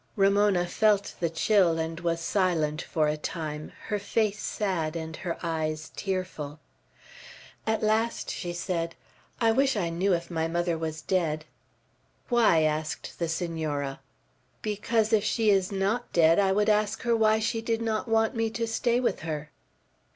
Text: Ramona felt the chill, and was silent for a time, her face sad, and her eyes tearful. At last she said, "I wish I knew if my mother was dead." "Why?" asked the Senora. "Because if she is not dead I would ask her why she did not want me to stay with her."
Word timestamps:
Ramona 0.15 0.65
felt 0.65 1.13
the 1.19 1.29
chill, 1.29 1.77
and 1.77 1.99
was 1.99 2.19
silent 2.21 2.81
for 2.81 3.07
a 3.07 3.15
time, 3.17 3.71
her 3.89 3.99
face 3.99 4.39
sad, 4.41 4.95
and 4.95 5.15
her 5.17 5.37
eyes 5.43 5.91
tearful. 5.95 6.59
At 7.67 7.83
last 7.83 8.31
she 8.31 8.51
said, 8.51 8.95
"I 9.39 9.51
wish 9.51 9.77
I 9.77 9.89
knew 9.91 10.11
if 10.15 10.31
my 10.31 10.47
mother 10.47 10.75
was 10.75 11.03
dead." 11.03 11.45
"Why?" 12.29 12.63
asked 12.63 13.19
the 13.19 13.29
Senora. 13.29 13.99
"Because 14.63 15.13
if 15.13 15.23
she 15.23 15.51
is 15.51 15.71
not 15.71 16.11
dead 16.13 16.39
I 16.39 16.51
would 16.51 16.67
ask 16.67 17.03
her 17.03 17.15
why 17.15 17.37
she 17.37 17.61
did 17.61 17.83
not 17.83 18.07
want 18.07 18.33
me 18.33 18.49
to 18.49 18.65
stay 18.65 18.99
with 18.99 19.19
her." 19.19 19.51